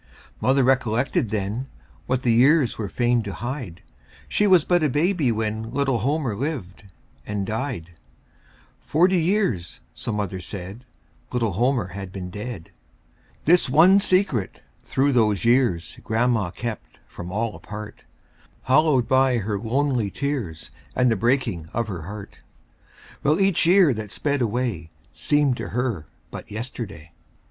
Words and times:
Mother 0.41 0.63
recollected 0.63 1.29
then 1.29 1.67
What 2.07 2.23
the 2.23 2.33
years 2.33 2.75
were 2.75 2.89
fain 2.89 3.21
to 3.21 3.33
hide 3.33 3.83
She 4.27 4.47
was 4.47 4.65
but 4.65 4.81
a 4.81 4.89
baby 4.89 5.31
when 5.31 5.71
Little 5.71 5.99
Homer 5.99 6.35
lived 6.35 6.85
and 7.27 7.45
died; 7.45 7.91
Forty 8.79 9.21
years, 9.21 9.79
so 9.93 10.11
mother 10.11 10.39
said, 10.39 10.85
Little 11.31 11.51
Homer 11.51 11.89
had 11.89 12.11
been 12.11 12.31
dead. 12.31 12.71
This 13.45 13.69
one 13.69 13.99
secret 13.99 14.61
through 14.81 15.11
those 15.11 15.45
years 15.45 15.99
Grandma 16.03 16.49
kept 16.49 16.97
from 17.07 17.31
all 17.31 17.55
apart, 17.55 18.03
Hallowed 18.63 19.07
by 19.07 19.37
her 19.37 19.59
lonely 19.59 20.09
tears 20.09 20.71
And 20.95 21.11
the 21.11 21.15
breaking 21.15 21.69
of 21.75 21.87
her 21.89 22.01
heart; 22.07 22.39
While 23.21 23.39
each 23.39 23.67
year 23.67 23.93
that 23.93 24.09
sped 24.09 24.41
away 24.41 24.89
Seemed 25.13 25.57
to 25.57 25.67
her 25.69 26.07
but 26.31 26.49
yesterday. 26.49 27.11